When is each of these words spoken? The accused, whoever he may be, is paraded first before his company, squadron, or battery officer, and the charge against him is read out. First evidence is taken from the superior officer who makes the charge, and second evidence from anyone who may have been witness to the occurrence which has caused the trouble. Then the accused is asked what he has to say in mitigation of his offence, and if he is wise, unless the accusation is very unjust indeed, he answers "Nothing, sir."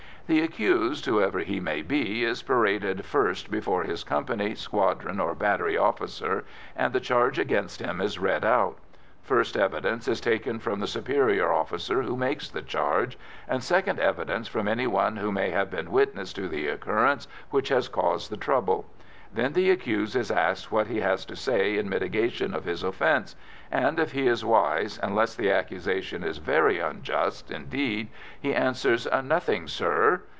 The 0.27 0.39
accused, 0.43 1.07
whoever 1.07 1.39
he 1.39 1.59
may 1.59 1.81
be, 1.81 2.23
is 2.23 2.41
paraded 2.41 3.03
first 3.03 3.51
before 3.51 3.83
his 3.83 4.05
company, 4.05 4.55
squadron, 4.55 5.19
or 5.19 5.35
battery 5.35 5.77
officer, 5.77 6.45
and 6.73 6.93
the 6.93 7.01
charge 7.01 7.37
against 7.37 7.81
him 7.81 7.99
is 7.99 8.17
read 8.17 8.45
out. 8.45 8.77
First 9.21 9.57
evidence 9.57 10.07
is 10.07 10.21
taken 10.21 10.59
from 10.59 10.79
the 10.79 10.87
superior 10.87 11.51
officer 11.51 12.03
who 12.03 12.15
makes 12.15 12.47
the 12.47 12.61
charge, 12.61 13.17
and 13.45 13.61
second 13.61 13.99
evidence 13.99 14.47
from 14.47 14.69
anyone 14.69 15.17
who 15.17 15.33
may 15.33 15.49
have 15.49 15.69
been 15.69 15.91
witness 15.91 16.31
to 16.33 16.47
the 16.47 16.69
occurrence 16.69 17.27
which 17.49 17.67
has 17.67 17.89
caused 17.89 18.31
the 18.31 18.37
trouble. 18.37 18.85
Then 19.33 19.53
the 19.53 19.71
accused 19.71 20.17
is 20.17 20.29
asked 20.29 20.73
what 20.73 20.87
he 20.87 20.99
has 20.99 21.23
to 21.25 21.37
say 21.37 21.77
in 21.77 21.87
mitigation 21.87 22.53
of 22.53 22.65
his 22.65 22.83
offence, 22.83 23.37
and 23.71 23.97
if 23.97 24.11
he 24.11 24.27
is 24.27 24.43
wise, 24.43 24.99
unless 25.01 25.35
the 25.35 25.49
accusation 25.51 26.21
is 26.21 26.37
very 26.37 26.79
unjust 26.79 27.49
indeed, 27.49 28.09
he 28.41 28.53
answers 28.53 29.07
"Nothing, 29.23 29.69
sir." 29.69 30.23